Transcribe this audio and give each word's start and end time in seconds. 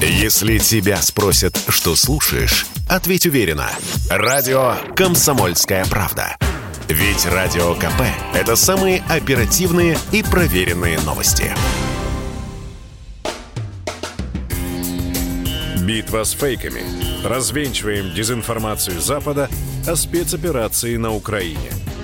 Если 0.00 0.58
тебя 0.58 1.00
спросят, 1.00 1.58
что 1.68 1.96
слушаешь, 1.96 2.66
ответь 2.86 3.24
уверенно. 3.24 3.70
Радио 4.10 4.74
«Комсомольская 4.94 5.86
правда». 5.86 6.36
Ведь 6.88 7.24
Радио 7.24 7.74
КП– 7.74 8.02
это 8.34 8.56
самые 8.56 9.02
оперативные 9.08 9.96
и 10.12 10.22
проверенные 10.22 11.00
новости. 11.00 11.50
Битва 15.80 16.24
с 16.24 16.32
фейками. 16.32 16.82
Развенчиваем 17.26 18.14
дезинформацию 18.14 19.00
Запада 19.00 19.48
о 19.86 19.96
спецоперации 19.96 20.96
на 20.96 21.14
Украине– 21.14 21.70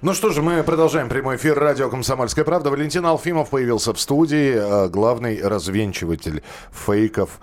ну 0.00 0.14
что 0.14 0.30
же, 0.30 0.42
мы 0.42 0.62
продолжаем 0.62 1.08
прямой 1.08 1.36
эфир 1.36 1.58
радио 1.58 1.90
«Комсомольская 1.90 2.44
правда». 2.44 2.70
Валентин 2.70 3.04
Алфимов 3.04 3.50
появился 3.50 3.92
в 3.92 4.00
студии, 4.00 4.54
э, 4.54 4.88
главный 4.88 5.40
развенчиватель 5.42 6.42
фейков. 6.70 7.40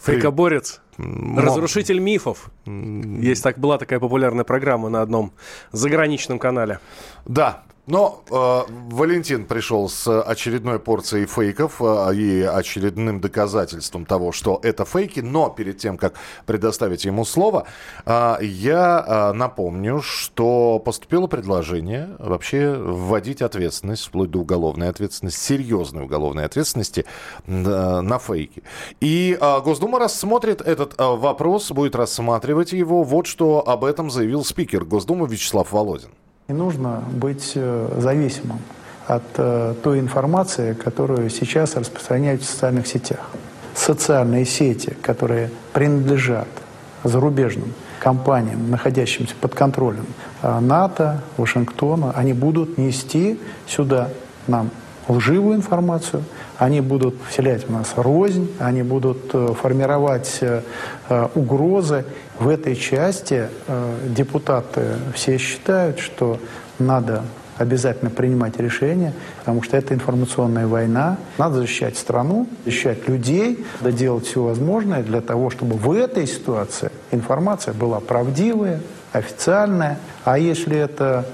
Фейкоборец. 0.00 0.80
Разрушитель 0.98 1.98
мифов. 1.98 2.50
Есть 2.66 3.42
так, 3.42 3.58
была 3.58 3.78
такая 3.78 3.98
популярная 3.98 4.44
программа 4.44 4.88
на 4.88 5.02
одном 5.02 5.32
заграничном 5.72 6.38
канале. 6.38 6.78
Да, 7.24 7.64
но 7.86 8.22
э, 8.28 8.72
Валентин 8.90 9.44
пришел 9.44 9.88
с 9.88 10.20
очередной 10.22 10.78
порцией 10.78 11.26
фейков 11.26 11.80
э, 11.80 12.14
и 12.14 12.42
очередным 12.42 13.20
доказательством 13.20 14.06
того, 14.06 14.32
что 14.32 14.58
это 14.62 14.84
фейки. 14.84 15.20
Но 15.20 15.50
перед 15.50 15.78
тем, 15.78 15.96
как 15.96 16.14
предоставить 16.46 17.04
ему 17.04 17.24
слово, 17.24 17.66
э, 18.04 18.38
я 18.42 19.04
э, 19.06 19.32
напомню, 19.32 20.02
что 20.02 20.80
поступило 20.80 21.28
предложение 21.28 22.10
вообще 22.18 22.74
вводить 22.74 23.40
ответственность, 23.40 24.06
вплоть 24.06 24.30
до 24.30 24.40
уголовной 24.40 24.88
ответственности, 24.88 25.40
серьезной 25.40 26.04
уголовной 26.04 26.44
ответственности 26.44 27.04
э, 27.46 27.50
на 27.50 28.18
фейки. 28.18 28.64
И 29.00 29.38
э, 29.40 29.60
Госдума 29.60 30.00
рассмотрит 30.00 30.60
этот 30.60 30.94
э, 30.98 31.04
вопрос, 31.04 31.70
будет 31.70 31.94
рассматривать 31.94 32.72
его. 32.72 33.04
Вот 33.04 33.26
что 33.26 33.66
об 33.66 33.84
этом 33.84 34.10
заявил 34.10 34.44
спикер 34.44 34.84
Госдумы 34.84 35.28
Вячеслав 35.28 35.70
Володин. 35.70 36.10
Не 36.48 36.54
нужно 36.54 37.02
быть 37.10 37.52
э, 37.56 37.98
зависимым 37.98 38.60
от 39.08 39.24
э, 39.36 39.74
той 39.82 39.98
информации, 39.98 40.74
которую 40.74 41.28
сейчас 41.28 41.74
распространяют 41.74 42.42
в 42.42 42.44
социальных 42.44 42.86
сетях. 42.86 43.30
Социальные 43.74 44.44
сети, 44.44 44.96
которые 45.02 45.50
принадлежат 45.72 46.46
зарубежным 47.02 47.72
компаниям, 47.98 48.70
находящимся 48.70 49.34
под 49.40 49.56
контролем 49.56 50.06
э, 50.42 50.60
НАТО, 50.60 51.20
Вашингтона, 51.36 52.12
они 52.12 52.32
будут 52.32 52.78
нести 52.78 53.40
сюда 53.66 54.10
нам 54.46 54.70
лживую 55.08 55.56
информацию, 55.56 56.22
они 56.58 56.80
будут 56.80 57.14
вселять 57.28 57.66
в 57.66 57.70
нас 57.70 57.94
рознь, 57.96 58.50
они 58.58 58.82
будут 58.82 59.30
э, 59.32 59.54
формировать 59.60 60.38
э, 60.40 60.62
э, 61.08 61.28
угрозы. 61.34 62.04
В 62.38 62.48
этой 62.48 62.76
части 62.76 63.48
депутаты 64.14 64.96
все 65.14 65.38
считают, 65.38 66.00
что 66.00 66.38
надо 66.78 67.22
обязательно 67.56 68.10
принимать 68.10 68.58
решения, 68.58 69.14
потому 69.38 69.62
что 69.62 69.78
это 69.78 69.94
информационная 69.94 70.66
война. 70.66 71.16
Надо 71.38 71.60
защищать 71.60 71.96
страну, 71.96 72.46
защищать 72.66 73.08
людей, 73.08 73.64
надо 73.80 73.96
делать 73.96 74.26
все 74.26 74.42
возможное 74.42 75.02
для 75.02 75.22
того, 75.22 75.48
чтобы 75.48 75.76
в 75.76 75.90
этой 75.92 76.26
ситуации 76.26 76.90
информация 77.10 77.72
была 77.72 78.00
правдивая, 78.00 78.80
официальная. 79.12 79.98
А 80.24 80.38
если 80.38 80.76
это 80.76 81.24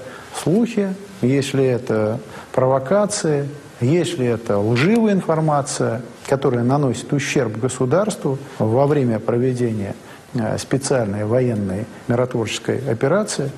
слухи, 0.41 0.95
если 1.21 1.65
это 1.65 2.19
провокации, 2.53 3.49
если 3.81 4.25
это 4.25 4.57
лживая 4.57 5.13
информация, 5.13 6.01
которая 6.27 6.63
наносит 6.63 7.11
ущерб 7.11 7.57
государству 7.57 8.37
во 8.59 8.87
время 8.87 9.19
проведения 9.19 9.95
э, 10.33 10.57
специальной 10.57 11.25
военной 11.25 11.85
миротворческой 12.07 12.79
операции, 12.89 13.51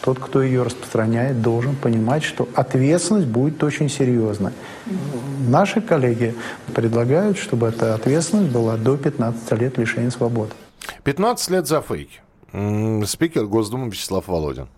тот, 0.00 0.18
кто 0.18 0.42
ее 0.42 0.62
распространяет, 0.62 1.42
должен 1.42 1.76
понимать, 1.76 2.22
что 2.22 2.48
ответственность 2.54 3.26
будет 3.26 3.62
очень 3.62 3.90
серьезной. 3.90 4.52
Наши 5.48 5.82
коллеги 5.82 6.34
предлагают, 6.74 7.36
чтобы 7.36 7.66
эта 7.66 7.94
ответственность 7.94 8.52
была 8.52 8.76
до 8.76 8.96
15 8.96 9.52
лет 9.60 9.76
лишения 9.76 10.10
свободы. 10.10 10.52
15 11.04 11.50
лет 11.50 11.66
за 11.66 11.82
фейки. 11.82 12.20
Спикер 13.04 13.44
Госдумы 13.44 13.90
Вячеслав 13.90 14.28
Володин. 14.28 14.68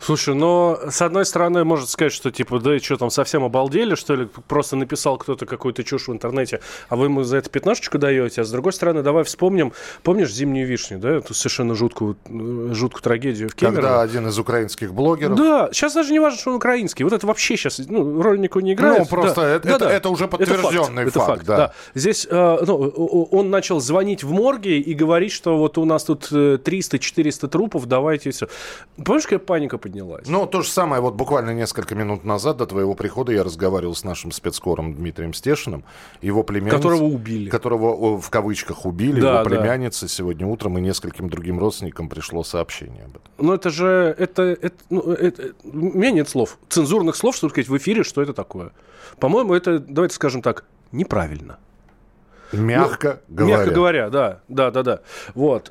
Слушай, 0.00 0.34
но 0.34 0.78
с 0.88 1.02
одной 1.02 1.26
стороны, 1.26 1.64
можно 1.64 1.86
сказать, 1.86 2.12
что 2.12 2.30
типа, 2.30 2.58
да, 2.58 2.78
что 2.78 2.96
там, 2.96 3.10
совсем 3.10 3.44
обалдели, 3.44 3.94
что 3.94 4.14
ли, 4.14 4.28
просто 4.48 4.76
написал 4.76 5.18
кто-то 5.18 5.44
какую-то 5.44 5.84
чушь 5.84 6.08
в 6.08 6.12
интернете, 6.12 6.60
а 6.88 6.96
вы 6.96 7.06
ему 7.06 7.22
за 7.22 7.36
это 7.36 7.50
пятнашечку 7.50 7.98
даете, 7.98 8.40
а 8.40 8.44
с 8.44 8.50
другой 8.50 8.72
стороны, 8.72 9.02
давай 9.02 9.24
вспомним, 9.24 9.72
помнишь 10.02 10.32
«Зимнюю 10.32 10.66
вишню», 10.66 10.98
да, 10.98 11.10
эту 11.16 11.34
совершенно 11.34 11.74
жуткую, 11.74 12.16
жуткую 12.72 13.02
трагедию 13.02 13.50
в 13.50 13.54
Кемерово? 13.54 13.76
Когда 13.76 14.00
один 14.00 14.26
из 14.28 14.38
украинских 14.38 14.94
блогеров... 14.94 15.36
Да, 15.36 15.68
сейчас 15.72 15.94
даже 15.94 16.12
не 16.12 16.18
важно, 16.18 16.38
что 16.38 16.50
он 16.50 16.56
украинский, 16.56 17.04
вот 17.04 17.12
это 17.12 17.26
вообще 17.26 17.56
сейчас, 17.56 17.78
ну, 17.78 18.22
роль 18.22 18.40
никакой 18.40 18.62
не 18.62 18.72
играет. 18.72 19.00
Ну, 19.00 19.06
просто 19.06 19.42
да. 19.42 19.48
это, 19.48 19.68
да, 19.68 19.74
это, 19.76 19.84
да. 19.84 19.92
это 19.92 20.08
уже 20.08 20.28
подтвержденный 20.28 21.02
это 21.02 21.12
факт, 21.12 21.26
факт, 21.26 21.42
это 21.42 21.46
факт 21.46 21.46
да. 21.46 21.56
да. 21.56 21.72
Здесь, 21.94 22.26
э, 22.30 22.58
ну, 22.66 23.28
он 23.30 23.50
начал 23.50 23.80
звонить 23.80 24.24
в 24.24 24.32
морге 24.32 24.78
и 24.78 24.94
говорить, 24.94 25.32
что 25.32 25.58
вот 25.58 25.76
у 25.76 25.84
нас 25.84 26.04
тут 26.04 26.32
300-400 26.32 27.46
э, 27.46 27.48
трупов, 27.48 27.86
давайте 27.86 28.30
все. 28.30 28.48
Помнишь, 29.04 29.24
какая 29.24 29.38
паника 29.38 29.78
поднялась? 29.90 30.28
Ну, 30.28 30.46
то 30.46 30.62
же 30.62 30.68
самое, 30.68 31.02
вот 31.02 31.14
буквально 31.14 31.50
несколько 31.50 31.94
минут 31.94 32.24
назад 32.24 32.56
до 32.56 32.66
твоего 32.66 32.94
прихода 32.94 33.32
я 33.32 33.42
разговаривал 33.42 33.94
с 33.94 34.04
нашим 34.04 34.32
спецкором 34.32 34.94
Дмитрием 34.94 35.34
Стешиным, 35.34 35.84
его 36.22 36.42
племянницей... 36.42 36.78
Которого 36.78 37.04
убили. 37.04 37.50
Которого 37.50 38.18
в 38.20 38.30
кавычках 38.30 38.86
убили, 38.86 39.20
да, 39.20 39.40
его 39.40 39.44
племянница 39.44 40.02
да. 40.02 40.08
сегодня 40.08 40.46
утром 40.46 40.78
и 40.78 40.80
нескольким 40.80 41.28
другим 41.28 41.58
родственникам 41.58 42.08
пришло 42.08 42.42
сообщение 42.44 43.04
об 43.04 43.10
этом. 43.10 43.22
Ну, 43.38 43.52
это 43.52 43.70
же, 43.70 44.14
это, 44.18 44.42
это, 44.42 44.76
ну, 44.90 45.00
это, 45.12 45.52
у 45.64 45.76
меня 45.76 46.10
нет 46.10 46.28
слов, 46.28 46.58
цензурных 46.68 47.16
слов, 47.16 47.36
чтобы 47.36 47.50
сказать 47.50 47.68
в 47.68 47.76
эфире, 47.76 48.04
что 48.04 48.22
это 48.22 48.32
такое. 48.32 48.72
По-моему, 49.18 49.54
это, 49.54 49.78
давайте 49.78 50.14
скажем 50.14 50.42
так, 50.42 50.64
неправильно. 50.92 51.58
Мягко 52.52 53.20
ну, 53.28 53.36
говоря. 53.36 53.56
Мягко 53.56 53.74
говоря, 53.74 54.10
да, 54.10 54.40
да, 54.48 54.70
да, 54.70 54.82
да. 54.82 55.00
Вот. 55.34 55.70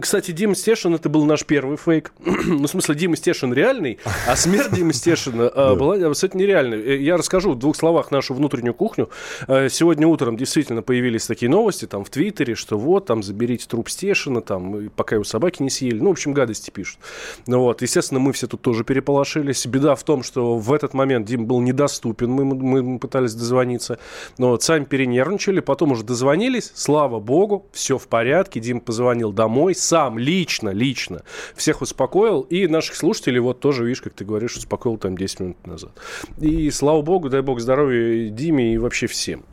Кстати, 0.00 0.30
Дима 0.30 0.54
Стешин 0.54 0.94
это 0.94 1.08
был 1.08 1.24
наш 1.24 1.44
первый 1.44 1.76
фейк. 1.76 2.12
ну, 2.24 2.66
в 2.66 2.68
смысле, 2.68 2.94
Дима 2.94 3.16
Стешин 3.16 3.52
реальный, 3.52 3.98
а 4.26 4.36
смерть 4.36 4.72
Димы 4.72 4.92
Стешина 4.92 5.50
а, 5.54 5.74
была 5.74 5.96
абсолютно 6.06 6.38
нереальной. 6.38 6.80
Э, 6.80 7.00
я 7.00 7.16
расскажу 7.16 7.52
в 7.52 7.58
двух 7.58 7.76
словах 7.76 8.10
нашу 8.10 8.34
внутреннюю 8.34 8.74
кухню. 8.74 9.10
А, 9.46 9.68
сегодня 9.68 10.06
утром 10.06 10.36
действительно 10.36 10.82
появились 10.82 11.26
такие 11.26 11.50
новости 11.50 11.86
там 11.86 12.04
в 12.04 12.10
Твиттере, 12.10 12.54
что 12.54 12.78
вот, 12.78 13.06
там, 13.06 13.22
заберите 13.22 13.66
труп 13.68 13.90
Стешина, 13.90 14.40
там, 14.40 14.90
пока 14.94 15.16
его 15.16 15.24
собаки 15.24 15.62
не 15.62 15.70
съели. 15.70 15.98
Ну, 15.98 16.08
в 16.08 16.12
общем, 16.12 16.32
гадости 16.32 16.70
пишут. 16.70 16.98
Ну, 17.46 17.60
вот. 17.60 17.82
Естественно, 17.82 18.20
мы 18.20 18.32
все 18.32 18.46
тут 18.46 18.62
тоже 18.62 18.84
переполошились. 18.84 19.66
Беда 19.66 19.94
в 19.94 20.02
том, 20.04 20.22
что 20.22 20.56
в 20.56 20.72
этот 20.72 20.94
момент 20.94 21.26
Дим 21.26 21.46
был 21.46 21.60
недоступен, 21.60 22.30
мы, 22.30 22.44
мы 22.44 22.98
пытались 22.98 23.34
дозвониться. 23.34 23.98
Но 24.38 24.50
вот 24.50 24.62
сами 24.62 24.84
перенервничали, 24.84 25.60
потом 25.60 25.92
уже 25.92 25.97
дозвонились, 26.02 26.72
слава 26.74 27.20
богу, 27.20 27.66
все 27.72 27.98
в 27.98 28.08
порядке. 28.08 28.60
Дим 28.60 28.80
позвонил 28.80 29.32
домой, 29.32 29.74
сам, 29.74 30.18
лично, 30.18 30.70
лично 30.70 31.22
всех 31.54 31.82
успокоил. 31.82 32.42
И 32.42 32.66
наших 32.66 32.96
слушателей, 32.96 33.40
вот 33.40 33.60
тоже, 33.60 33.84
видишь, 33.84 34.02
как 34.02 34.14
ты 34.14 34.24
говоришь, 34.24 34.56
успокоил 34.56 34.98
там 34.98 35.16
10 35.16 35.40
минут 35.40 35.66
назад. 35.66 35.92
И 36.40 36.70
слава 36.70 37.02
богу, 37.02 37.28
дай 37.28 37.42
бог 37.42 37.60
здоровья 37.60 38.28
Диме 38.30 38.74
и 38.74 38.78
вообще 38.78 39.06
всем. 39.06 39.44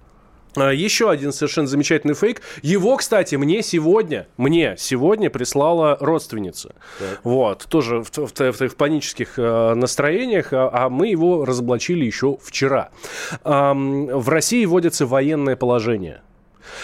А, 0.56 0.72
еще 0.72 1.10
один 1.10 1.32
совершенно 1.32 1.68
замечательный 1.68 2.14
фейк. 2.14 2.42
Его, 2.62 2.98
кстати, 2.98 3.36
мне 3.36 3.62
сегодня, 3.62 4.28
мне 4.38 4.76
сегодня 4.78 5.30
прислала 5.30 5.98
родственница. 6.00 6.76
Так. 7.00 7.20
Вот, 7.24 7.66
тоже 7.70 8.04
в, 8.04 8.12
в, 8.12 8.32
в, 8.32 8.70
в 8.70 8.76
панических 8.76 9.38
э, 9.38 9.74
настроениях, 9.76 10.54
а, 10.54 10.70
а 10.72 10.90
мы 10.90 11.08
его 11.08 11.46
разоблачили 11.46 12.06
еще 12.06 12.38
вчера. 12.42 12.90
Эм, 13.44 14.08
в 14.08 14.30
России 14.30 14.66
вводится 14.66 15.06
военное 15.06 15.56
положение. 15.56 16.22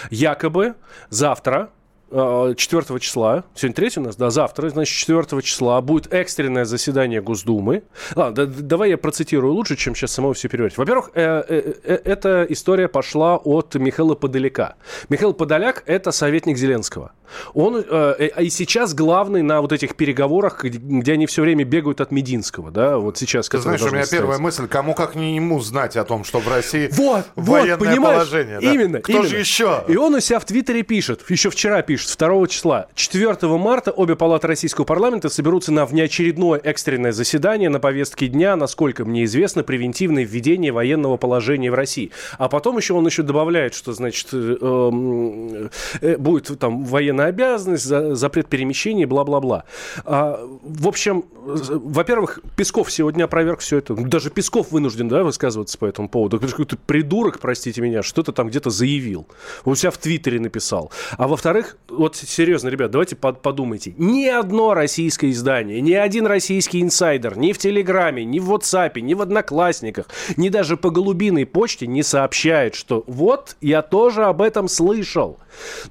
Якобы 0.09 0.75
завтра 1.09 1.69
4 2.11 2.55
э, 2.89 2.99
числа, 2.99 3.43
сегодня 3.55 3.75
3 3.75 3.91
у 3.97 4.01
нас, 4.01 4.15
да, 4.15 4.29
завтра, 4.29 4.69
значит, 4.69 4.95
4 4.95 5.41
числа 5.41 5.81
будет 5.81 6.13
экстренное 6.13 6.65
заседание 6.65 7.21
Госдумы. 7.21 7.83
Ладно, 8.15 8.45
да, 8.45 8.61
давай 8.61 8.89
я 8.89 8.97
процитирую 8.97 9.53
лучше, 9.53 9.75
чем 9.75 9.95
сейчас 9.95 10.11
самого 10.11 10.33
все 10.33 10.49
переводить. 10.49 10.77
Во-первых, 10.77 11.11
э, 11.13 11.43
э, 11.47 11.73
э, 11.83 11.99
эта 12.03 12.45
история 12.49 12.87
пошла 12.87 13.37
от 13.37 13.75
Михаила 13.75 14.15
Подоляка. 14.15 14.75
Михаил 15.09 15.33
Подоляк– 15.33 15.83
это 15.85 16.11
советник 16.11 16.57
Зеленского. 16.57 17.13
Он 17.53 17.77
э, 17.77 18.15
э, 18.19 18.43
и 18.43 18.49
сейчас 18.49 18.93
главный 18.93 19.41
на 19.41 19.61
вот 19.61 19.71
этих 19.71 19.95
переговорах, 19.95 20.63
где 20.63 21.13
они 21.13 21.25
все 21.27 21.41
время 21.41 21.63
бегают 21.63 22.01
от 22.01 22.11
Мединского, 22.11 22.71
да, 22.71 22.97
вот 22.97 23.17
сейчас. 23.17 23.49
Ты 23.49 23.59
знаешь, 23.59 23.81
у 23.81 23.85
меня 23.85 24.01
состоять. 24.01 24.21
первая 24.21 24.39
мысль, 24.39 24.67
кому 24.67 24.93
как 24.93 25.15
не 25.15 25.35
ему 25.35 25.59
знать 25.59 25.95
о 25.97 26.03
том, 26.03 26.23
что 26.23 26.39
в 26.39 26.47
России 26.47 26.89
вот, 26.91 27.25
военное 27.35 27.77
вот, 27.77 28.03
положение. 28.03 28.59
Да? 28.59 28.73
Именно. 28.73 28.99
Кто 28.99 29.13
именно. 29.13 29.27
же 29.27 29.37
еще? 29.37 29.83
И 29.87 29.95
он 29.95 30.15
у 30.15 30.19
себя 30.19 30.39
в 30.39 30.45
Твиттере 30.45 30.83
пишет, 30.83 31.23
еще 31.29 31.49
вчера 31.49 31.81
пишет, 31.81 32.00
пишет, 32.01 32.18
2 32.18 32.48
числа, 32.48 32.88
4 32.95 33.36
марта 33.57 33.92
обе 33.92 34.15
палаты 34.15 34.48
российского 34.48 34.86
парламента 34.86 35.30
соберутся 35.30 35.71
на 35.71 35.86
внеочередное 35.86 36.59
экстренное 36.59 37.12
заседание 37.12 37.69
на 37.69 37.80
повестке 37.80 38.27
дня, 38.27 38.56
насколько 38.56 39.06
мне 39.06 39.25
известно, 39.25 39.63
превентивное 39.63 40.24
введение 40.24 40.71
военного 40.71 41.18
положения 41.18 41.71
в 41.71 41.74
России. 41.74 42.12
А 42.38 42.50
потом 42.50 42.77
еще 42.77 42.94
он 42.94 43.06
еще 43.06 43.24
добавляет, 43.24 43.74
что, 43.74 43.94
значит, 43.94 44.30
э, 44.33 44.57
эм, 44.62 45.69
э, 46.01 46.18
будет 46.18 46.59
там 46.59 46.86
военная 46.86 47.27
обязанность, 47.27 47.83
за, 47.83 48.15
запрет 48.15 48.48
перемещения, 48.48 49.06
бла-бла-бла. 49.06 49.65
А, 50.06 50.39
в 50.63 50.88
общем, 50.88 51.25
во-первых, 51.44 52.39
Песков 52.56 52.92
сегодня 52.92 53.25
опроверг 53.25 53.59
все 53.59 53.77
это. 53.77 53.95
Даже 53.95 54.30
Песков 54.30 54.71
вынужден, 54.71 55.07
да, 55.07 55.24
высказываться 55.24 55.77
по 55.77 55.86
этому 55.86 56.09
поводу. 56.09 56.39
Какой-то 56.39 56.77
придурок, 56.77 57.39
простите 57.39 57.81
меня, 57.81 58.03
что-то 58.03 58.31
там 58.31 58.48
где-то 58.48 58.69
заявил. 58.69 59.27
У 59.65 59.75
себя 59.75 59.92
в 59.92 59.98
Твиттере 59.98 60.39
написал. 60.39 60.92
А 61.18 61.27
во-вторых, 61.27 61.77
вот 61.91 62.15
серьезно, 62.15 62.69
ребят, 62.69 62.91
давайте 62.91 63.15
под, 63.15 63.41
подумайте. 63.41 63.93
Ни 63.97 64.25
одно 64.25 64.73
российское 64.73 65.29
издание, 65.31 65.81
ни 65.81 65.93
один 65.93 66.25
российский 66.25 66.81
инсайдер, 66.81 67.38
ни 67.38 67.51
в 67.53 67.57
Телеграме, 67.57 68.25
ни 68.25 68.39
в 68.39 68.51
WhatsApp, 68.51 68.99
ни 68.99 69.13
в 69.13 69.21
Одноклассниках, 69.21 70.07
ни 70.38 70.49
даже 70.49 70.77
по 70.77 70.89
голубиной 70.89 71.45
почте 71.45 71.88
не 71.88 72.03
сообщает, 72.03 72.75
что 72.75 73.03
вот, 73.07 73.55
я 73.61 73.81
тоже 73.81 74.25
об 74.25 74.41
этом 74.41 74.67
слышал. 74.67 75.38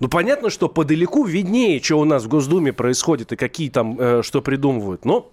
Ну, 0.01 0.09
понятно, 0.09 0.51
что 0.51 0.69
подалеку 0.69 1.25
виднее, 1.25 1.81
что 1.83 1.97
у 1.97 2.05
нас 2.05 2.25
в 2.25 2.29
Госдуме 2.29 2.73
происходит 2.73 3.33
и 3.33 3.37
какие 3.37 3.69
там, 3.69 3.97
э, 3.99 4.23
что 4.23 4.41
придумывают. 4.41 5.05
Но 5.05 5.31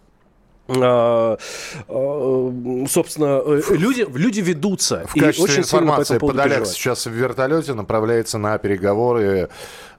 собственно, 2.90 3.42
э, 3.46 3.62
люди, 3.70 4.06
люди 4.14 4.42
ведутся. 4.42 5.06
В 5.08 5.14
качестве 5.14 5.44
очень 5.44 5.60
информации, 5.60 6.18
по 6.18 6.28
Подоляк 6.28 6.66
сейчас 6.66 7.06
в 7.06 7.12
вертолете 7.12 7.74
направляется 7.74 8.38
на 8.38 8.58
переговоры 8.58 9.50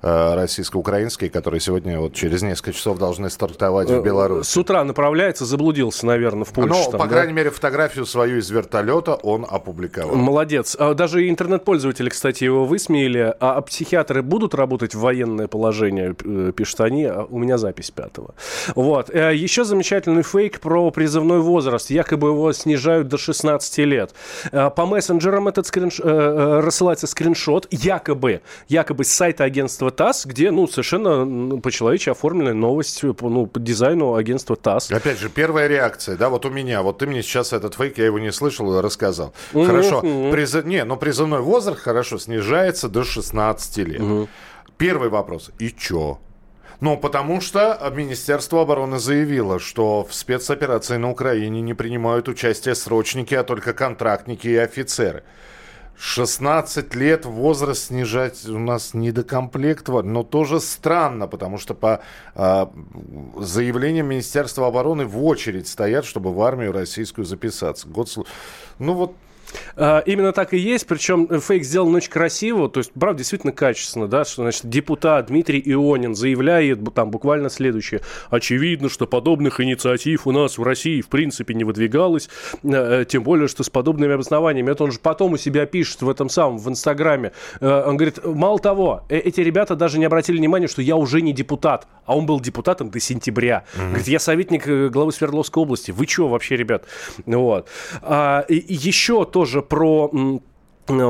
Э, 0.00 0.36
российско-украинские, 0.36 1.28
которые 1.28 1.60
сегодня 1.60 1.98
вот 1.98 2.14
через 2.14 2.42
несколько 2.42 2.72
часов 2.72 2.98
должны 2.98 3.28
стартовать 3.30 3.90
в 3.90 3.94
э, 3.94 4.00
Беларуси. 4.00 4.48
С 4.48 4.56
утра 4.56 4.84
направляется, 4.84 5.44
заблудился, 5.44 6.06
наверное, 6.06 6.44
в 6.44 6.52
Польше. 6.52 6.84
Ну, 6.84 6.92
по 6.92 6.98
да? 6.98 7.08
крайней 7.08 7.32
мере, 7.32 7.50
фотографию 7.50 8.06
свою 8.06 8.38
из 8.38 8.48
вертолета 8.48 9.14
он 9.14 9.44
опубликовал. 9.48 10.14
Молодец. 10.14 10.76
А 10.78 10.94
даже 10.94 11.28
интернет-пользователи, 11.28 12.10
кстати, 12.10 12.44
его 12.44 12.64
высмеяли. 12.64 13.34
А 13.40 13.60
психиатры 13.60 14.22
будут 14.22 14.54
работать 14.54 14.94
в 14.94 15.00
военное 15.00 15.48
положение, 15.48 16.14
пишут 16.14 16.80
они. 16.80 17.06
А 17.06 17.26
у 17.28 17.38
меня 17.38 17.58
запись 17.58 17.90
пятого. 17.90 18.36
Вот. 18.76 19.12
Еще 19.12 19.64
замечательный 19.64 20.22
фейк 20.22 20.57
про 20.58 20.90
призывной 20.90 21.40
возраст. 21.40 21.90
Якобы 21.90 22.28
его 22.28 22.52
снижают 22.52 23.08
до 23.08 23.18
16 23.18 23.78
лет. 23.78 24.14
По 24.50 24.86
мессенджерам 24.86 25.48
этот 25.48 25.66
скринш... 25.66 26.00
рассылается 26.00 27.06
скриншот. 27.06 27.66
Якобы, 27.70 28.42
якобы 28.68 29.04
с 29.04 29.08
сайта 29.08 29.44
агентства 29.44 29.90
ТАСС, 29.90 30.26
где, 30.26 30.50
ну, 30.50 30.66
совершенно 30.66 31.58
по-человечески 31.60 32.10
оформленная 32.10 32.54
новость 32.54 33.02
по, 33.16 33.28
ну, 33.28 33.46
по 33.46 33.60
дизайну 33.60 34.14
агентства 34.14 34.56
ТАСС. 34.56 34.90
Опять 34.90 35.18
же, 35.18 35.28
первая 35.28 35.66
реакция, 35.66 36.16
да, 36.16 36.28
вот 36.28 36.44
у 36.46 36.50
меня, 36.50 36.82
вот 36.82 36.98
ты 36.98 37.06
мне 37.06 37.22
сейчас 37.22 37.52
этот 37.52 37.74
фейк, 37.74 37.98
я 37.98 38.06
его 38.06 38.18
не 38.18 38.32
слышал 38.32 38.78
и 38.78 38.82
рассказал. 38.82 39.32
Mm-hmm. 39.52 39.66
Хорошо, 39.66 40.00
приз... 40.00 40.54
не, 40.64 40.84
но 40.84 40.96
призывной 40.96 41.40
возраст, 41.40 41.80
хорошо, 41.80 42.18
снижается 42.18 42.88
до 42.88 43.04
16 43.04 43.76
лет. 43.78 44.00
Mm-hmm. 44.00 44.28
Первый 44.76 45.08
вопрос, 45.08 45.50
и 45.58 45.70
чё? 45.70 46.18
Ну, 46.80 46.96
потому 46.96 47.40
что 47.40 47.90
Министерство 47.92 48.62
обороны 48.62 48.98
заявило, 48.98 49.58
что 49.58 50.04
в 50.04 50.14
спецоперации 50.14 50.96
на 50.96 51.10
Украине 51.10 51.60
не 51.60 51.74
принимают 51.74 52.28
участие 52.28 52.76
срочники, 52.76 53.34
а 53.34 53.42
только 53.42 53.72
контрактники 53.72 54.46
и 54.46 54.56
офицеры. 54.56 55.24
16 56.00 56.94
лет 56.94 57.24
возраст 57.26 57.86
снижать 57.86 58.46
у 58.46 58.58
нас 58.58 58.94
недокомплект, 58.94 59.88
но 59.88 60.22
тоже 60.22 60.60
странно, 60.60 61.26
потому 61.26 61.58
что 61.58 61.74
по 61.74 62.00
э, 62.36 62.66
заявлениям 63.36 64.06
Министерства 64.06 64.68
обороны 64.68 65.06
в 65.06 65.24
очередь 65.24 65.66
стоят, 65.66 66.04
чтобы 66.04 66.32
в 66.32 66.40
армию 66.40 66.70
российскую 66.70 67.24
записаться. 67.24 67.88
Год... 67.88 68.08
Ну 68.78 68.94
вот 68.94 69.16
именно 69.76 70.32
так 70.32 70.54
и 70.54 70.58
есть, 70.58 70.86
причем 70.86 71.26
э, 71.30 71.40
фейк 71.40 71.64
сделан 71.64 71.94
очень 71.94 72.10
красиво, 72.10 72.68
то 72.68 72.78
есть, 72.78 72.92
правда, 72.92 73.18
действительно 73.18 73.52
качественно, 73.52 74.08
да, 74.08 74.24
что, 74.24 74.42
значит, 74.42 74.68
депутат 74.68 75.26
Дмитрий 75.26 75.62
Ионин 75.64 76.14
заявляет 76.14 76.80
там 76.94 77.10
буквально 77.10 77.50
следующее. 77.50 78.00
Очевидно, 78.30 78.88
что 78.88 79.06
подобных 79.06 79.60
инициатив 79.60 80.26
у 80.26 80.32
нас 80.32 80.58
в 80.58 80.62
России 80.62 81.00
в 81.00 81.08
принципе 81.08 81.54
не 81.54 81.64
выдвигалось, 81.64 82.28
э, 82.62 83.04
тем 83.08 83.22
более, 83.22 83.48
что 83.48 83.62
с 83.62 83.70
подобными 83.70 84.14
обоснованиями. 84.14 84.70
Это 84.70 84.84
он 84.84 84.92
же 84.92 84.98
потом 84.98 85.32
у 85.32 85.36
себя 85.36 85.66
пишет 85.66 86.02
в 86.02 86.08
этом 86.08 86.28
самом, 86.28 86.58
в 86.58 86.68
Инстаграме. 86.68 87.32
Э, 87.60 87.84
он 87.86 87.96
говорит, 87.96 88.24
мало 88.24 88.58
того, 88.58 89.04
эти 89.08 89.40
ребята 89.40 89.76
даже 89.76 89.98
не 89.98 90.04
обратили 90.04 90.38
внимания, 90.38 90.68
что 90.68 90.82
я 90.82 90.96
уже 90.96 91.20
не 91.20 91.32
депутат, 91.32 91.86
а 92.04 92.16
он 92.16 92.26
был 92.26 92.40
депутатом 92.40 92.90
до 92.90 93.00
сентября. 93.00 93.64
Mm-hmm. 93.74 93.86
Говорит, 93.88 94.08
я 94.08 94.18
советник 94.18 94.90
главы 94.92 95.12
Свердловской 95.12 95.62
области. 95.62 95.90
Вы 95.90 96.06
что 96.06 96.28
вообще, 96.28 96.56
ребят? 96.56 96.84
Вот. 97.26 97.68
А, 98.02 98.44
и 98.48 98.74
еще 98.74 99.24
то, 99.24 99.37
тоже 99.38 99.62
про 99.62 100.10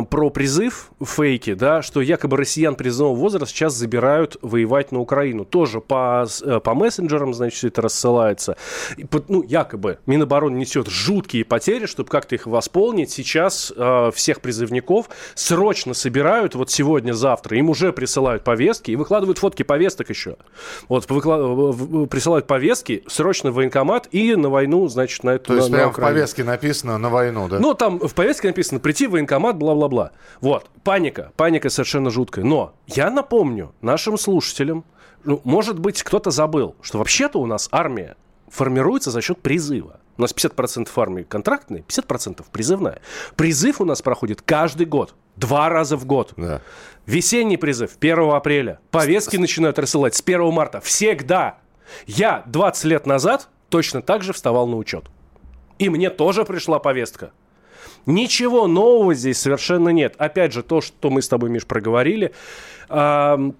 про 0.09 0.31
призыв 0.31 0.91
фейки, 1.05 1.55
да, 1.55 1.83
что 1.83 2.01
якобы 2.01 2.37
россиян 2.37 2.75
призывного 2.75 3.15
возраста 3.15 3.55
сейчас 3.55 3.75
забирают 3.75 4.37
воевать 4.43 4.93
на 4.93 4.99
Украину. 5.01 5.45
Тоже 5.45 5.81
по, 5.81 6.27
э, 6.43 6.61
по 6.61 6.75
мессенджерам, 6.75 7.33
значит, 7.35 7.65
это 7.65 7.83
рассылается. 7.83 8.57
И, 8.97 9.07
ну, 9.29 9.43
якобы 9.43 9.99
Минобороны 10.07 10.57
несет 10.57 10.89
жуткие 10.89 11.45
потери, 11.45 11.87
чтобы 11.87 12.09
как-то 12.09 12.35
их 12.35 12.47
восполнить. 12.47 13.11
Сейчас 13.11 13.73
э, 13.75 14.11
всех 14.15 14.41
призывников 14.41 15.09
срочно 15.35 15.95
собирают, 15.95 16.55
вот 16.55 16.71
сегодня, 16.71 17.13
завтра, 17.13 17.57
им 17.57 17.71
уже 17.71 17.93
присылают 17.93 18.45
повестки 18.45 18.91
и 18.91 18.97
выкладывают 18.97 19.39
фотки 19.39 19.63
повесток 19.63 20.11
еще. 20.11 20.37
Вот, 20.89 21.09
выклад... 21.11 22.11
присылают 22.11 22.47
повестки, 22.47 23.05
срочно 23.07 23.51
в 23.51 23.55
военкомат 23.55 24.09
и 24.11 24.35
на 24.35 24.49
войну, 24.49 24.89
значит, 24.89 25.25
на 25.25 25.31
эту 25.31 25.47
То 25.47 25.57
есть 25.57 25.71
на, 25.71 25.77
прямо 25.77 25.93
в 25.93 25.97
повестке 25.97 26.45
написано 26.45 26.99
на 26.99 27.11
войну, 27.11 27.49
да? 27.49 27.59
Ну, 27.59 27.75
там 27.75 27.99
в 27.99 28.15
повестке 28.15 28.49
написано 28.49 28.81
прийти 28.81 29.07
в 29.07 29.13
военкомат, 29.13 29.57
бла-бла-бла. 29.69 30.13
Вот, 30.41 30.67
паника, 30.85 31.33
паника 31.37 31.69
совершенно 31.69 32.11
жуткая. 32.11 32.45
Но 32.45 32.75
я 32.87 33.11
напомню 33.11 33.75
нашим 33.81 34.17
слушателям, 34.17 34.85
ну, 35.25 35.41
может 35.45 35.79
быть, 35.79 36.03
кто-то 36.03 36.31
забыл, 36.31 36.75
что 36.81 36.99
вообще-то 36.99 37.39
у 37.39 37.47
нас 37.47 37.69
армия 37.73 38.17
формируется 38.49 39.11
за 39.11 39.21
счет 39.21 39.41
призыва. 39.41 40.01
У 40.17 40.23
нас 40.23 40.35
50% 40.35 40.89
армии 40.97 41.23
контрактные, 41.23 41.83
50% 41.83 42.45
призывная. 42.51 43.01
Призыв 43.37 43.81
у 43.81 43.85
нас 43.85 44.03
проходит 44.03 44.43
каждый 44.43 44.87
год. 44.87 45.15
Два 45.37 45.69
раза 45.69 45.97
в 45.97 46.07
год. 46.07 46.33
Да. 46.37 46.61
Весенний 47.07 47.57
призыв 47.57 47.93
1 48.01 48.31
апреля. 48.31 48.81
Повестки 48.91 49.37
с... 49.37 49.39
начинают 49.39 49.79
рассылать 49.79 50.15
с 50.15 50.23
1 50.23 50.53
марта. 50.53 50.81
Всегда. 50.81 51.59
Я 52.07 52.43
20 52.47 52.85
лет 52.85 53.07
назад 53.07 53.49
точно 53.69 54.03
так 54.03 54.23
же 54.23 54.33
вставал 54.33 54.67
на 54.67 54.77
учет. 54.77 55.05
И 55.79 55.89
мне 55.89 56.11
тоже 56.11 56.45
пришла 56.45 56.79
повестка. 56.79 57.31
Ничего 58.07 58.67
нового 58.67 59.15
здесь 59.15 59.39
совершенно 59.39 59.91
нет. 59.91 60.15
Опять 60.19 60.53
же, 60.53 60.63
то, 60.63 60.81
что 60.81 61.11
мы 61.11 61.23
с 61.23 61.29
тобой, 61.29 61.51
Миш, 61.51 61.67
проговорили, 61.67 62.33
э, 62.89 63.51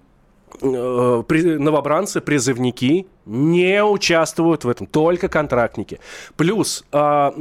новобранцы, 0.61 2.21
призывники 2.21 3.07
не 3.25 3.83
участвуют 3.83 4.63
в 4.63 4.69
этом, 4.69 4.87
только 4.87 5.29
контрактники. 5.29 5.99
Плюс 6.35 6.83
э, 6.91 7.31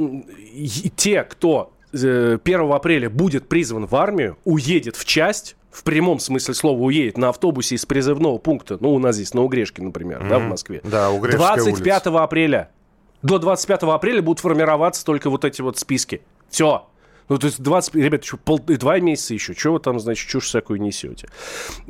те, 0.96 1.24
кто 1.24 1.72
1 1.92 2.40
э, 2.44 2.74
апреля 2.74 3.10
будет 3.10 3.48
призван 3.48 3.86
в 3.86 3.96
армию, 3.96 4.36
уедет 4.44 4.96
в 4.96 5.04
часть, 5.04 5.56
в 5.70 5.84
прямом 5.84 6.18
смысле 6.18 6.54
слова 6.54 6.80
уедет 6.80 7.18
на 7.18 7.28
автобусе 7.28 7.76
из 7.76 7.86
призывного 7.86 8.38
пункта, 8.38 8.78
ну, 8.80 8.92
у 8.94 8.98
нас 8.98 9.16
здесь 9.16 9.34
на 9.34 9.42
Угрешке, 9.42 9.82
например, 9.82 10.22
mm-hmm. 10.22 10.28
да, 10.28 10.38
в 10.38 10.42
Москве. 10.42 10.80
Да, 10.84 11.10
25 11.10 12.06
улица. 12.06 12.22
апреля. 12.22 12.70
До 13.22 13.38
25 13.38 13.82
апреля 13.82 14.22
будут 14.22 14.40
формироваться 14.40 15.04
только 15.04 15.28
вот 15.28 15.44
эти 15.44 15.60
вот 15.60 15.78
списки. 15.78 16.22
Все. 16.48 16.86
Ну, 17.28 17.38
то 17.38 17.46
есть 17.46 17.60
20, 17.60 17.94
ребят, 17.94 18.24
еще 18.24 18.36
пол, 18.36 18.58
два 18.58 18.98
месяца 19.00 19.34
еще. 19.34 19.54
Чего 19.54 19.74
вы 19.74 19.80
там, 19.80 19.98
значит, 20.00 20.28
чушь 20.28 20.44
всякую 20.44 20.80
несете? 20.80 21.28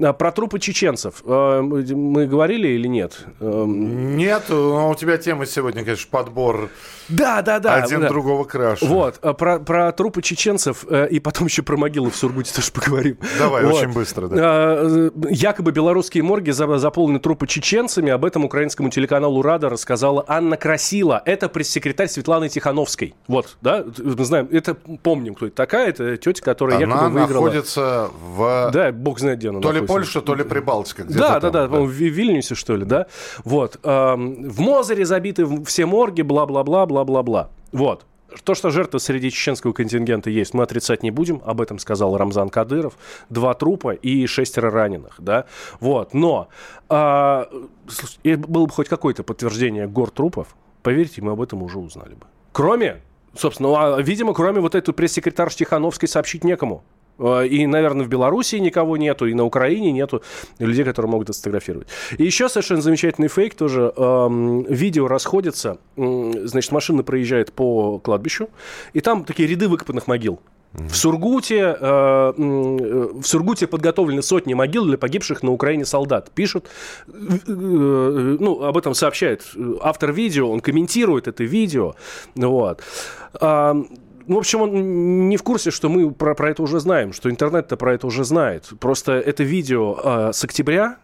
А, 0.00 0.12
про 0.12 0.33
трупы 0.33 0.59
чеченцев 0.59 1.23
а, 1.25 1.62
мы 1.62 2.26
говорили 2.26 2.68
или 2.68 2.88
нет? 2.88 3.26
Эм, 3.40 4.16
нет, 4.16 4.45
но 4.49 4.90
у 4.90 4.95
тебя 4.95 5.16
тема 5.18 5.47
сегодня, 5.47 5.85
конечно, 5.85 6.09
подбор 6.11 6.71
да, 7.09 7.40
да, 7.40 7.59
да, 7.59 7.75
один 7.76 8.02
да. 8.02 8.09
другого 8.09 8.45
краше. 8.45 8.85
Вот, 8.85 9.18
а 9.23 9.33
про, 9.33 9.59
про 9.59 9.92
трупы 9.92 10.21
чеченцев 10.21 10.85
э, 10.88 11.09
и 11.09 11.21
потом 11.21 11.47
еще 11.47 11.62
про 11.62 11.76
могилы 11.76 12.11
в 12.11 12.16
Сургуте 12.16 12.52
тоже 12.54 12.71
поговорим. 12.71 13.18
Давай, 13.38 13.64
вот. 13.64 13.75
очень 13.75 13.92
быстро, 13.92 14.28
да. 14.28 15.11
Якобы 15.30 15.73
белорусские 15.73 16.23
морги 16.23 16.50
заполнены 16.50 17.18
трупы 17.18 17.47
чеченцами. 17.47 18.11
Об 18.11 18.25
этом 18.25 18.45
украинскому 18.45 18.90
телеканалу 18.90 19.40
«Рада» 19.42 19.71
рассказала 19.71 20.25
Анна 20.28 20.57
Красила. 20.57 21.23
Это 21.25 21.49
пресс-секретарь 21.49 22.09
Светланы 22.09 22.49
Тихановской. 22.49 23.14
Вот, 23.26 23.57
да, 23.62 23.85
мы 23.99 24.25
знаем, 24.25 24.49
это 24.50 24.75
помним 24.75 25.27
помним, 25.28 25.35
кто 25.35 25.47
это 25.47 25.56
такая. 25.56 25.90
Это 25.90 26.16
тетя, 26.16 26.42
которая 26.42 26.76
она 26.78 26.94
якобы 26.94 27.11
выиграла. 27.11 27.44
находится 27.44 28.11
в... 28.20 28.70
Да, 28.73 28.92
бог 28.92 29.18
знает, 29.18 29.38
где 29.38 29.50
она 29.50 29.61
То 29.61 29.68
находится. 29.68 29.82
ли 29.82 29.87
Польша, 29.87 30.20
то 30.20 30.35
ли 30.35 30.44
Прибалтика. 30.44 31.04
Да, 31.04 31.40
да, 31.40 31.50
да, 31.50 31.66
да, 31.66 31.80
в 31.80 31.88
Вильнюсе, 31.90 32.54
что 32.54 32.76
ли, 32.76 32.85
да. 32.85 33.06
Вот. 33.44 33.78
В 33.82 34.61
Мозере 34.61 35.04
забиты 35.04 35.47
все 35.64 35.87
морги, 35.87 36.23
бла-бла-бла, 36.23 36.87
бла-бла-бла. 36.87 37.50
Вот. 37.73 38.04
то, 38.44 38.54
что 38.54 38.70
жертвы 38.70 39.00
среди 39.00 39.30
чеченского 39.30 39.73
контингента 39.73 40.30
есть, 40.30 40.54
мы 40.54 40.62
отрицать 40.62 41.02
не 41.02 41.11
будем. 41.11 41.42
Об 41.44 41.61
этом 41.61 41.78
сказал 41.78 42.16
Рамзан 42.16 42.49
Кадыров. 42.49 42.94
Два 43.30 43.54
трупа 43.54 43.92
и 43.92 44.26
шестеро 44.26 44.70
раненых, 44.70 45.14
да. 45.18 45.44
Вот, 45.80 46.14
но 46.14 46.49
а, 46.88 47.49
было 48.25 48.66
бы 48.66 48.73
хоть 48.73 48.88
какое-то 48.88 49.23
подтверждение 49.23 49.87
гор 49.87 50.11
трупов, 50.11 50.49
поверьте, 50.82 51.23
мы 51.23 51.32
об 51.32 51.40
этом 51.40 51.62
уже 51.62 51.78
узнали 51.78 52.14
бы. 52.14 52.26
Кроме 52.52 53.00
Собственно, 53.35 53.97
а, 53.97 54.00
видимо, 54.00 54.35
кроме 54.35 54.61
вот 54.61 54.75
этой 54.75 54.92
пресс-секретарь 54.92 55.50
Тихановской 55.50 56.08
сообщить 56.08 56.44
некому. 56.44 56.82
А, 57.18 57.42
и, 57.42 57.66
наверное, 57.66 58.04
в 58.06 58.08
Беларуси 58.08 58.56
никого 58.56 58.97
нету, 58.97 59.26
и 59.26 59.35
на 59.35 59.44
Украине 59.44 59.92
нету 59.92 60.23
людей, 60.58 60.85
которые 60.85 61.11
могут 61.11 61.28
это 61.30 61.38
сфотографировать. 61.38 61.88
И 62.16 62.25
еще 62.25 62.49
совершенно 62.49 62.80
замечательный 62.80 63.28
фейк 63.28 63.54
тоже. 63.54 63.92
Видео 64.68 65.08
расходится. 65.08 65.78
Значит, 65.97 66.73
машина 66.73 67.02
проезжает 67.02 67.52
по 67.52 67.99
кладбищу, 67.99 68.49
и 68.92 69.00
там 69.00 69.25
такие 69.25 69.49
ряды 69.49 69.68
выкопанных 69.68 70.06
могил. 70.06 70.40
В 70.72 70.94
Сургуте, 70.94 71.76
э, 71.80 72.32
в 72.37 73.22
Сургуте 73.22 73.66
подготовлены 73.66 74.22
сотни 74.22 74.54
могил 74.54 74.84
для 74.84 74.98
погибших 74.98 75.42
на 75.42 75.50
Украине 75.50 75.84
солдат. 75.84 76.30
Пишут, 76.30 76.66
э, 77.06 77.12
ну, 77.46 78.62
об 78.62 78.76
этом 78.76 78.94
сообщает 78.94 79.44
автор 79.80 80.12
видео, 80.12 80.50
он 80.50 80.60
комментирует 80.60 81.26
это 81.26 81.42
видео. 81.42 81.94
Вот. 82.34 82.82
А, 83.40 83.75
ну, 84.26 84.34
в 84.34 84.38
общем, 84.38 84.60
он 84.60 85.28
не 85.30 85.38
в 85.38 85.42
курсе, 85.42 85.70
что 85.70 85.88
мы 85.88 86.10
про, 86.10 86.34
про 86.34 86.50
это 86.50 86.62
уже 86.62 86.80
знаем, 86.80 87.14
что 87.14 87.30
интернет-то 87.30 87.76
про 87.76 87.94
это 87.94 88.06
уже 88.06 88.25
знает. 88.25 88.68
Просто 88.78 89.12
это 89.12 89.42
видео 89.42 89.98
э, 90.02 90.32
с 90.34 90.44
октября, 90.44 90.98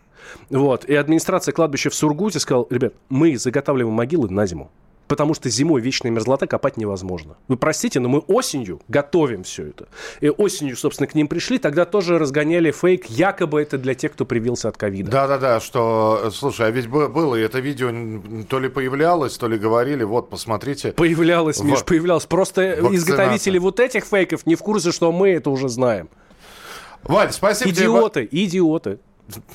вот, 0.51 0.85
и 0.85 0.95
администрация 0.95 1.53
кладбища 1.53 1.89
в 1.89 1.95
Сургуте 1.95 2.39
сказала, 2.39 2.67
ребят, 2.69 2.93
мы 3.09 3.37
заготавливаем 3.39 3.95
могилы 3.95 4.29
на 4.29 4.47
зиму 4.47 4.71
потому 5.15 5.33
что 5.33 5.49
зимой 5.49 5.81
вечная 5.81 6.11
мерзлота 6.11 6.49
копать 6.49 6.77
невозможно. 6.77 7.37
Вы 7.47 7.57
простите, 7.57 8.01
но 8.01 8.09
мы 8.09 8.19
осенью 8.19 8.81
готовим 8.89 9.45
все 9.45 9.69
это. 9.69 9.87
И 10.21 10.29
осенью, 10.29 10.77
собственно, 10.77 11.07
к 11.07 11.15
ним 11.15 11.29
пришли, 11.29 11.59
тогда 11.59 11.85
тоже 11.85 12.19
разгоняли 12.19 12.73
фейк, 12.73 13.07
якобы 13.07 13.63
это 13.63 13.79
для 13.79 13.95
тех, 13.95 14.13
кто 14.13 14.25
привился 14.25 14.69
от 14.69 14.77
ковида. 14.77 15.13
Да-да-да, 15.13 15.61
что, 15.61 16.33
слушай, 16.33 16.67
а 16.67 16.71
ведь 16.73 16.89
было, 16.89 17.37
и 17.37 17.43
это 17.43 17.61
видео 17.61 17.93
то 18.49 18.59
ли 18.59 18.69
появлялось, 18.69 19.39
то 19.39 19.47
ли 19.47 19.57
говорили, 19.57 20.03
вот, 20.03 20.31
посмотрите. 20.31 20.91
Появлялось, 20.91 21.63
Миш, 21.63 21.85
появлялось. 21.85 22.27
Просто 22.27 22.63
Вакцинация. 22.63 22.97
изготовители 22.97 23.59
вот 23.59 23.79
этих 23.79 24.05
фейков 24.05 24.47
не 24.47 24.57
в 24.57 24.63
курсе, 24.63 24.91
что 24.91 25.13
мы 25.13 25.31
это 25.31 25.51
уже 25.51 25.69
знаем. 25.69 26.09
Валь, 27.05 27.31
спасибо 27.31 27.71
идиоты, 27.71 28.27
тебе. 28.27 28.45
Идиоты, 28.45 28.99
идиоты. 29.29 29.49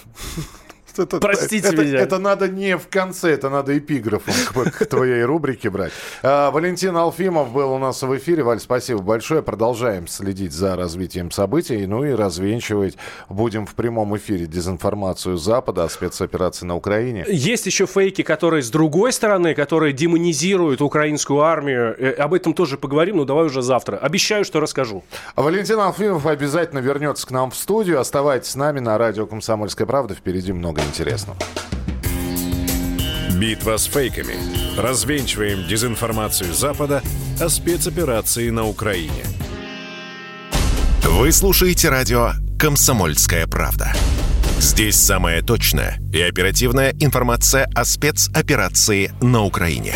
Это, 0.99 1.19
Простите 1.19 1.69
это, 1.69 1.83
меня. 1.83 1.99
Это, 1.99 2.19
надо 2.19 2.47
не 2.47 2.77
в 2.77 2.87
конце, 2.87 3.31
это 3.31 3.49
надо 3.49 3.77
эпиграфом 3.77 4.33
к, 4.33 4.71
к 4.71 4.85
твоей 4.85 5.23
рубрике 5.23 5.69
брать. 5.69 5.91
А, 6.23 6.51
Валентин 6.51 6.95
Алфимов 6.95 7.51
был 7.51 7.71
у 7.73 7.77
нас 7.77 8.01
в 8.01 8.17
эфире. 8.17 8.43
Валь, 8.43 8.59
спасибо 8.59 9.01
большое. 9.01 9.41
Продолжаем 9.41 10.07
следить 10.07 10.51
за 10.51 10.75
развитием 10.75 11.31
событий. 11.31 11.85
Ну 11.85 12.03
и 12.03 12.11
развенчивать 12.11 12.97
будем 13.29 13.65
в 13.65 13.75
прямом 13.75 14.15
эфире 14.17 14.45
дезинформацию 14.45 15.37
Запада 15.37 15.83
о 15.85 15.89
спецоперации 15.89 16.65
на 16.65 16.75
Украине. 16.75 17.25
Есть 17.27 17.65
еще 17.65 17.85
фейки, 17.85 18.21
которые 18.21 18.63
с 18.63 18.69
другой 18.69 19.13
стороны, 19.13 19.55
которые 19.55 19.93
демонизируют 19.93 20.81
украинскую 20.81 21.41
армию. 21.41 21.95
Э, 21.97 22.11
об 22.11 22.33
этом 22.33 22.53
тоже 22.53 22.77
поговорим, 22.77 23.17
но 23.17 23.25
давай 23.25 23.45
уже 23.45 23.61
завтра. 23.61 23.97
Обещаю, 23.97 24.45
что 24.45 24.59
расскажу. 24.59 25.03
Валентин 25.35 25.79
Алфимов 25.79 26.25
обязательно 26.25 26.79
вернется 26.79 27.25
к 27.27 27.31
нам 27.31 27.51
в 27.51 27.55
студию. 27.55 27.99
Оставайтесь 27.99 28.51
с 28.51 28.55
нами 28.55 28.79
на 28.79 28.97
радио 28.97 29.25
«Комсомольская 29.25 29.87
правда». 29.87 30.15
Впереди 30.15 30.53
много 30.53 30.81
интересного. 30.89 31.37
Битва 33.39 33.77
с 33.77 33.85
фейками. 33.85 34.35
Развенчиваем 34.77 35.67
дезинформацию 35.67 36.53
Запада 36.53 37.01
о 37.39 37.47
спецоперации 37.47 38.49
на 38.49 38.65
Украине. 38.65 39.23
Вы 41.03 41.31
слушаете 41.31 41.89
радио 41.89 42.31
«Комсомольская 42.59 43.47
правда». 43.47 43.93
Здесь 44.59 44.97
самая 44.97 45.41
точная 45.41 46.01
и 46.11 46.21
оперативная 46.21 46.93
информация 46.99 47.65
о 47.73 47.85
спецоперации 47.85 49.13
на 49.21 49.45
Украине. 49.45 49.95